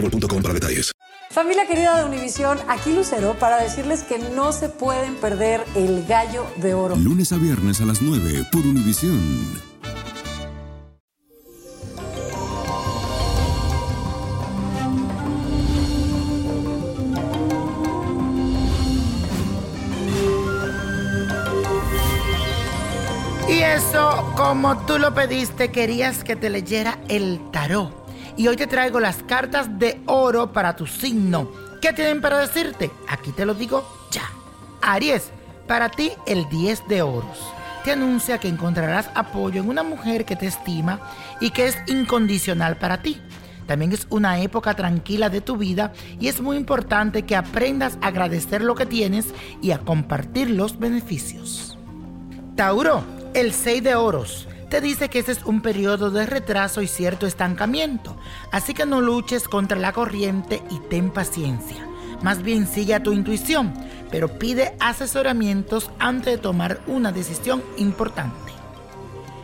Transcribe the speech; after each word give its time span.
boostmobile.com 0.00 0.42
para 0.42 0.54
detalles. 0.54 0.92
Familia 1.30 1.66
querida 1.66 1.98
de 1.98 2.04
Univisión, 2.04 2.58
aquí 2.68 2.94
Lucero 2.94 3.36
para 3.38 3.58
decirles 3.58 4.02
que 4.04 4.18
no 4.18 4.52
se 4.52 4.68
pueden 4.68 5.16
perder 5.16 5.62
el 5.74 6.06
gallo 6.06 6.46
de 6.56 6.72
oro. 6.72 6.96
Lunes 6.96 7.32
a 7.32 7.36
viernes 7.36 7.80
a 7.80 7.84
las 7.84 8.00
9 8.00 8.46
por 8.50 8.62
Univisión. 8.62 9.20
Y 23.48 23.58
eso, 23.58 24.32
como 24.36 24.86
tú 24.86 24.98
lo 24.98 25.12
pediste, 25.14 25.70
querías 25.70 26.24
que 26.24 26.34
te 26.34 26.48
leyera 26.50 26.98
el 27.08 27.40
tarot. 27.50 28.05
Y 28.36 28.48
hoy 28.48 28.56
te 28.56 28.66
traigo 28.66 29.00
las 29.00 29.22
cartas 29.22 29.78
de 29.78 30.00
oro 30.06 30.52
para 30.52 30.76
tu 30.76 30.86
signo. 30.86 31.50
¿Qué 31.80 31.92
tienen 31.94 32.20
para 32.20 32.38
decirte? 32.38 32.90
Aquí 33.08 33.32
te 33.32 33.46
lo 33.46 33.54
digo 33.54 33.86
ya. 34.10 34.30
Aries, 34.82 35.30
para 35.66 35.88
ti 35.88 36.12
el 36.26 36.46
10 36.50 36.86
de 36.86 37.00
oros. 37.00 37.38
Te 37.82 37.92
anuncia 37.92 38.38
que 38.38 38.48
encontrarás 38.48 39.08
apoyo 39.14 39.62
en 39.62 39.68
una 39.68 39.82
mujer 39.82 40.26
que 40.26 40.36
te 40.36 40.46
estima 40.46 41.00
y 41.40 41.50
que 41.50 41.66
es 41.66 41.78
incondicional 41.86 42.76
para 42.76 43.00
ti. 43.00 43.20
También 43.66 43.92
es 43.92 44.06
una 44.10 44.40
época 44.40 44.74
tranquila 44.74 45.30
de 45.30 45.40
tu 45.40 45.56
vida 45.56 45.92
y 46.20 46.28
es 46.28 46.40
muy 46.40 46.56
importante 46.56 47.22
que 47.22 47.36
aprendas 47.36 47.96
a 48.02 48.08
agradecer 48.08 48.62
lo 48.62 48.74
que 48.74 48.86
tienes 48.86 49.26
y 49.62 49.70
a 49.70 49.78
compartir 49.78 50.50
los 50.50 50.78
beneficios. 50.78 51.78
Tauro, 52.54 53.02
el 53.34 53.52
6 53.52 53.82
de 53.82 53.94
oros 53.94 54.46
te 54.68 54.80
dice 54.80 55.08
que 55.08 55.20
ese 55.20 55.32
es 55.32 55.44
un 55.44 55.60
periodo 55.60 56.10
de 56.10 56.26
retraso 56.26 56.82
y 56.82 56.88
cierto 56.88 57.26
estancamiento, 57.26 58.16
así 58.52 58.74
que 58.74 58.86
no 58.86 59.00
luches 59.00 59.48
contra 59.48 59.78
la 59.78 59.92
corriente 59.92 60.62
y 60.70 60.80
ten 60.88 61.10
paciencia. 61.10 61.86
Más 62.22 62.42
bien 62.42 62.66
sigue 62.66 62.94
a 62.94 63.02
tu 63.02 63.12
intuición, 63.12 63.72
pero 64.10 64.38
pide 64.38 64.74
asesoramientos 64.80 65.90
antes 65.98 66.34
de 66.34 66.38
tomar 66.38 66.80
una 66.86 67.12
decisión 67.12 67.62
importante. 67.76 68.52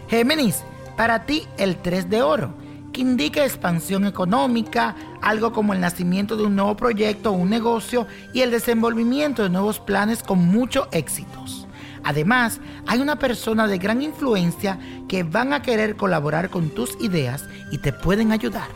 Géminis, 0.09 0.63
para 0.97 1.25
ti 1.25 1.47
el 1.59 1.77
3 1.77 2.11
de 2.11 2.23
oro, 2.23 2.55
que 2.93 3.01
indica 3.01 3.45
expansión 3.45 4.07
económica, 4.07 4.95
algo 5.23 5.53
como 5.53 5.73
el 5.73 5.81
nacimiento 5.81 6.37
de 6.37 6.45
un 6.45 6.57
nuevo 6.57 6.77
proyecto 6.77 7.31
o 7.31 7.35
un 7.35 7.51
negocio 7.51 8.07
y 8.33 8.41
el 8.41 8.51
desenvolvimiento 8.51 9.43
de 9.43 9.51
nuevos 9.51 9.81
planes 9.81 10.23
con 10.23 10.39
muchos 10.39 10.89
éxitos. 10.93 11.62
Además, 12.05 12.61
hay 12.87 13.01
una 13.01 13.17
persona 13.17 13.67
de 13.67 13.79
gran 13.79 14.03
influencia 14.03 14.79
que 15.09 15.23
van 15.23 15.53
a 15.53 15.63
querer 15.63 15.97
colaborar 15.97 16.51
con 16.51 16.71
tus 16.71 16.97
ideas 17.01 17.45
y 17.71 17.79
te 17.79 17.93
pueden 17.93 18.33
ayudar. 18.33 18.69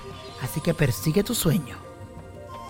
Así 0.42 0.60
que 0.60 0.74
persigue 0.74 1.24
tu 1.24 1.34
sueño. 1.34 1.76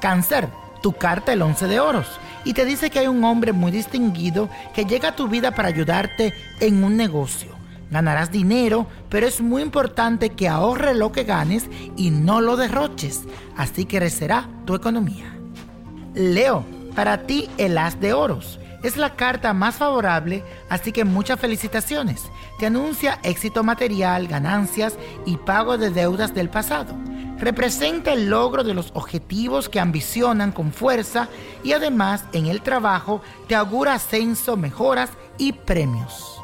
Cáncer, 0.01 0.49
tu 0.83 0.93
carta 0.93 1.33
el 1.33 1.43
11 1.43 1.67
de 1.67 1.81
oros 1.81 2.07
y 2.45 2.55
te 2.55 2.65
dice 2.65 2.91
que 2.91 3.01
hay 3.01 3.07
un 3.09 3.25
hombre 3.25 3.53
muy 3.53 3.73
distinguido 3.73 4.49
que 4.75 4.85
llega 4.85 5.11
a 5.11 5.17
tu 5.17 5.29
vida 5.29 5.51
para 5.51 5.69
ayudarte 5.69 6.33
en 6.61 6.85
un 6.85 6.97
negocio. 6.97 7.57
Ganarás 7.91 8.31
dinero, 8.31 8.87
pero 9.09 9.27
es 9.27 9.41
muy 9.41 9.63
importante 9.63 10.31
que 10.31 10.49
ahorre 10.49 10.95
lo 10.95 11.13
que 11.13 11.25
ganes 11.25 11.69
y 11.97 12.11
no 12.11 12.41
lo 12.41 12.57
derroches. 12.57 13.25
Así 13.57 13.85
crecerá 13.85 14.49
tu 14.65 14.75
economía. 14.75 15.37
Leo, 16.15 16.65
para 16.95 17.27
ti 17.27 17.49
el 17.59 17.79
as 17.79 18.01
de 18.01 18.13
oros 18.13 18.59
es 18.87 18.97
la 18.97 19.17
carta 19.17 19.53
más 19.53 19.77
favorable, 19.77 20.45
así 20.69 20.93
que 20.93 21.05
muchas 21.05 21.41
felicitaciones. 21.41 22.31
Te 22.59 22.67
anuncia 22.67 23.19
éxito 23.25 23.65
material, 23.65 24.29
ganancias 24.29 24.97
y 25.25 25.37
pago 25.39 25.77
de 25.77 25.91
deudas 25.91 26.33
del 26.35 26.49
pasado. 26.49 26.95
Representa 27.39 28.13
el 28.13 28.31
logro 28.31 28.63
de 28.63 28.75
los 28.75 28.93
objetivos 28.95 29.69
que 29.69 29.81
ambicionan 29.81 30.53
con 30.53 30.73
fuerza 30.73 31.29
y 31.65 31.73
además 31.73 32.25
en 32.33 32.47
el 32.47 32.63
trabajo 32.63 33.23
te 33.49 33.57
augura 33.57 33.95
ascenso, 33.95 34.57
mejoras 34.57 35.11
y 35.37 35.53
premios. 35.53 36.36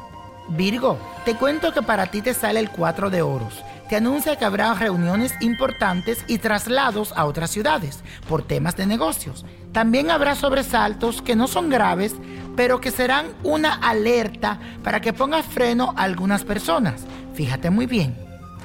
Virgo, 0.49 0.97
te 1.25 1.35
cuento 1.35 1.73
que 1.73 1.81
para 1.81 2.07
ti 2.07 2.21
te 2.21 2.33
sale 2.33 2.59
el 2.59 2.69
4 2.69 3.09
de 3.09 3.21
oros 3.21 3.63
te 3.93 3.97
anuncia 3.97 4.35
que 4.37 4.45
habrá 4.45 4.73
reuniones 4.73 5.35
importantes 5.39 6.23
y 6.27 6.39
traslados 6.39 7.13
a 7.15 7.25
otras 7.25 7.51
ciudades 7.51 8.03
por 8.27 8.41
temas 8.41 8.75
de 8.75 8.87
negocios. 8.87 9.45
También 9.71 10.09
habrá 10.09 10.33
sobresaltos 10.35 11.21
que 11.21 11.35
no 11.35 11.47
son 11.47 11.69
graves, 11.69 12.15
pero 12.55 12.81
que 12.81 12.89
serán 12.89 13.27
una 13.43 13.73
alerta 13.73 14.59
para 14.83 14.99
que 14.99 15.13
pongas 15.13 15.45
freno 15.45 15.93
a 15.95 16.03
algunas 16.03 16.43
personas. 16.43 17.05
Fíjate 17.35 17.69
muy 17.69 17.85
bien. 17.85 18.17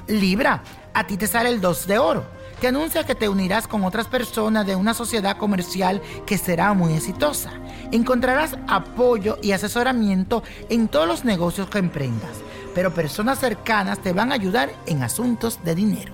Libra, 0.06 0.62
a 0.94 1.06
ti 1.06 1.18
te 1.18 1.26
sale 1.26 1.50
el 1.50 1.60
2 1.60 1.86
de 1.86 1.98
oro. 1.98 2.37
Te 2.60 2.68
anuncia 2.68 3.04
que 3.04 3.14
te 3.14 3.28
unirás 3.28 3.68
con 3.68 3.84
otras 3.84 4.08
personas 4.08 4.66
de 4.66 4.74
una 4.74 4.94
sociedad 4.94 5.36
comercial 5.36 6.02
que 6.26 6.38
será 6.38 6.74
muy 6.74 6.94
exitosa. 6.94 7.52
Encontrarás 7.92 8.56
apoyo 8.66 9.38
y 9.42 9.52
asesoramiento 9.52 10.42
en 10.68 10.88
todos 10.88 11.06
los 11.06 11.24
negocios 11.24 11.70
que 11.70 11.78
emprendas 11.78 12.42
pero 12.78 12.94
personas 12.94 13.40
cercanas 13.40 13.98
te 13.98 14.12
van 14.12 14.30
a 14.30 14.36
ayudar 14.36 14.70
en 14.86 15.02
asuntos 15.02 15.58
de 15.64 15.74
dinero. 15.74 16.12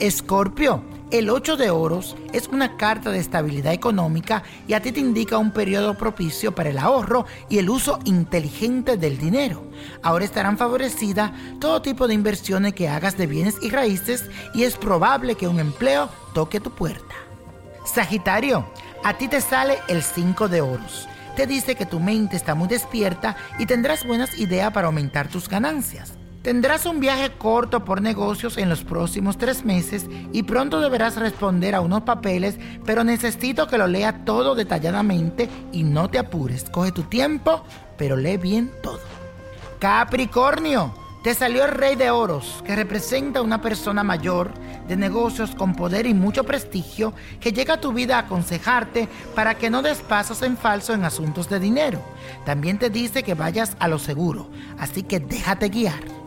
Escorpio, 0.00 0.82
el 1.12 1.28
8 1.28 1.58
de 1.58 1.70
oros 1.70 2.16
es 2.32 2.48
una 2.48 2.78
carta 2.78 3.10
de 3.10 3.18
estabilidad 3.18 3.74
económica 3.74 4.42
y 4.66 4.72
a 4.72 4.80
ti 4.80 4.92
te 4.92 5.00
indica 5.00 5.36
un 5.36 5.50
periodo 5.50 5.94
propicio 5.94 6.54
para 6.54 6.70
el 6.70 6.78
ahorro 6.78 7.26
y 7.50 7.58
el 7.58 7.68
uso 7.68 7.98
inteligente 8.04 8.96
del 8.96 9.18
dinero. 9.18 9.62
Ahora 10.02 10.24
estarán 10.24 10.56
favorecidas 10.56 11.32
todo 11.60 11.82
tipo 11.82 12.08
de 12.08 12.14
inversiones 12.14 12.72
que 12.72 12.88
hagas 12.88 13.18
de 13.18 13.26
bienes 13.26 13.56
y 13.60 13.68
raíces 13.68 14.24
y 14.54 14.64
es 14.64 14.76
probable 14.76 15.34
que 15.34 15.48
un 15.48 15.60
empleo 15.60 16.08
toque 16.32 16.60
tu 16.60 16.70
puerta. 16.70 17.14
Sagitario, 17.84 18.64
a 19.04 19.18
ti 19.18 19.28
te 19.28 19.42
sale 19.42 19.78
el 19.88 20.02
5 20.02 20.48
de 20.48 20.62
oros 20.62 21.08
te 21.36 21.46
dice 21.46 21.76
que 21.76 21.86
tu 21.86 21.98
mente 21.98 22.36
está 22.36 22.54
muy 22.54 22.68
despierta 22.68 23.36
y 23.58 23.64
tendrás 23.64 24.06
buenas 24.06 24.38
ideas 24.38 24.70
para 24.70 24.88
aumentar 24.88 25.28
tus 25.28 25.48
ganancias. 25.48 26.12
Tendrás 26.42 26.86
un 26.86 26.98
viaje 26.98 27.30
corto 27.38 27.84
por 27.84 28.02
negocios 28.02 28.58
en 28.58 28.68
los 28.68 28.82
próximos 28.82 29.38
tres 29.38 29.64
meses 29.64 30.06
y 30.32 30.42
pronto 30.42 30.80
deberás 30.80 31.14
responder 31.14 31.76
a 31.76 31.80
unos 31.80 32.02
papeles, 32.02 32.56
pero 32.84 33.04
necesito 33.04 33.68
que 33.68 33.78
lo 33.78 33.86
lea 33.86 34.24
todo 34.24 34.56
detalladamente 34.56 35.48
y 35.70 35.84
no 35.84 36.10
te 36.10 36.18
apures. 36.18 36.68
Coge 36.68 36.90
tu 36.90 37.04
tiempo, 37.04 37.62
pero 37.96 38.16
lee 38.16 38.38
bien 38.38 38.72
todo. 38.82 38.98
Capricornio, 39.78 40.92
te 41.22 41.32
salió 41.32 41.64
el 41.64 41.70
rey 41.70 41.94
de 41.94 42.10
oros, 42.10 42.60
que 42.66 42.74
representa 42.74 43.38
a 43.38 43.42
una 43.42 43.62
persona 43.62 44.02
mayor 44.02 44.50
de 44.88 44.96
negocios 44.96 45.54
con 45.54 45.76
poder 45.76 46.06
y 46.06 46.14
mucho 46.14 46.42
prestigio 46.42 47.12
que 47.40 47.52
llega 47.52 47.74
a 47.74 47.80
tu 47.80 47.92
vida 47.92 48.16
a 48.16 48.20
aconsejarte 48.22 49.08
para 49.36 49.54
que 49.54 49.70
no 49.70 49.82
des 49.82 50.00
pasos 50.00 50.42
en 50.42 50.56
falso 50.56 50.92
en 50.92 51.04
asuntos 51.04 51.48
de 51.48 51.60
dinero. 51.60 52.02
También 52.44 52.80
te 52.80 52.90
dice 52.90 53.22
que 53.22 53.34
vayas 53.34 53.76
a 53.78 53.86
lo 53.86 54.00
seguro, 54.00 54.50
así 54.76 55.04
que 55.04 55.20
déjate 55.20 55.68
guiar. 55.68 56.21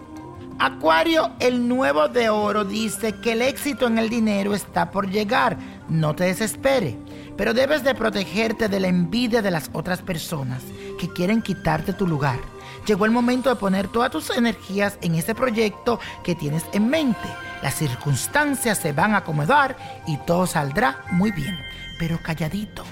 Acuario, 0.58 1.32
el 1.40 1.68
nuevo 1.68 2.08
de 2.08 2.30
oro 2.30 2.64
dice 2.64 3.14
que 3.20 3.34
el 3.34 3.42
éxito 3.42 3.88
en 3.88 3.98
el 3.98 4.10
dinero 4.10 4.56
está 4.56 4.90
por 4.90 5.10
llegar. 5.10 5.58
No 5.90 6.16
te 6.16 6.24
desespere, 6.24 6.98
pero 7.36 7.54
debes 7.54 7.84
de 7.84 7.94
protegerte 7.94 8.70
de 8.70 8.80
la 8.80 8.88
envidia 8.88 9.42
de 9.42 9.52
las 9.52 9.70
otras 9.74 10.02
personas 10.02 10.64
que 10.98 11.12
quieren 11.12 11.42
quitarte 11.42 11.92
tu 11.92 12.08
lugar. 12.08 12.40
Llegó 12.88 13.04
el 13.06 13.12
momento 13.12 13.50
de 13.50 13.58
poner 13.58 13.90
todas 13.90 14.12
tus 14.12 14.30
energías 14.30 14.98
en 15.02 15.16
ese 15.16 15.36
proyecto 15.36 16.00
que 16.24 16.36
tienes 16.36 16.64
en 16.72 16.88
mente 16.88 17.28
Las 17.62 17.76
circunstancias 17.76 18.78
se 18.78 18.94
van 18.94 19.14
a 19.14 19.18
acomodar 19.18 19.76
y 20.08 20.18
todo 20.18 20.48
saldrá 20.48 21.04
muy 21.12 21.32
bien. 21.32 21.60
Pero 22.00 22.18
calladito, 22.24 22.84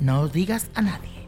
no 0.00 0.28
digas 0.28 0.68
a 0.74 0.80
nadie. 0.80 1.26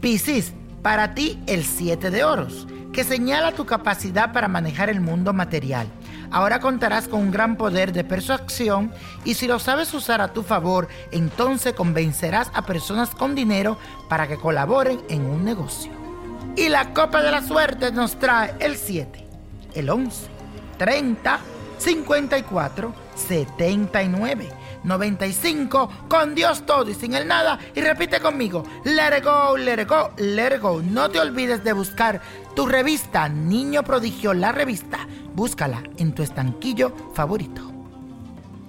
Piscis, 0.00 0.52
para 0.82 1.14
ti 1.14 1.40
el 1.46 1.64
7 1.64 2.10
de 2.10 2.24
oros, 2.24 2.66
que 2.92 3.04
señala 3.04 3.52
tu 3.52 3.64
capacidad 3.64 4.32
para 4.32 4.48
manejar 4.48 4.90
el 4.90 5.00
mundo 5.00 5.32
material. 5.32 5.88
Ahora 6.30 6.60
contarás 6.60 7.08
con 7.08 7.20
un 7.20 7.30
gran 7.30 7.56
poder 7.56 7.92
de 7.92 8.04
persuasión 8.04 8.92
y 9.24 9.34
si 9.34 9.46
lo 9.46 9.58
sabes 9.58 9.92
usar 9.92 10.20
a 10.20 10.32
tu 10.32 10.42
favor, 10.42 10.88
entonces 11.10 11.74
convencerás 11.74 12.50
a 12.54 12.62
personas 12.62 13.10
con 13.10 13.34
dinero 13.34 13.78
para 14.08 14.26
que 14.28 14.36
colaboren 14.36 15.00
en 15.08 15.24
un 15.24 15.44
negocio. 15.44 15.92
Y 16.56 16.68
la 16.68 16.92
copa 16.92 17.22
de 17.22 17.30
la 17.30 17.42
suerte 17.42 17.92
nos 17.92 18.18
trae 18.18 18.54
el 18.60 18.76
7, 18.76 19.26
el 19.74 19.90
11, 19.90 20.26
30, 20.78 21.40
54, 21.78 22.94
79, 23.14 24.48
95, 24.84 25.90
con 26.08 26.34
Dios 26.34 26.64
todo 26.66 26.90
y 26.90 26.94
sin 26.94 27.14
el 27.14 27.26
nada. 27.26 27.58
Y 27.74 27.80
repite 27.80 28.20
conmigo, 28.20 28.64
let 28.84 29.16
it 29.18 29.24
go, 29.24 29.56
let 29.56 29.80
it 29.80 29.88
go, 29.88 30.10
let 30.16 30.54
it 30.54 30.60
go. 30.60 30.82
No 30.82 31.10
te 31.10 31.20
olvides 31.20 31.64
de 31.64 31.72
buscar 31.72 32.20
tu 32.54 32.66
revista 32.66 33.28
Niño 33.28 33.82
Prodigio, 33.82 34.34
la 34.34 34.52
revista. 34.52 35.08
Búscala 35.34 35.82
en 35.96 36.14
tu 36.14 36.22
estanquillo 36.22 36.92
favorito. 37.14 37.70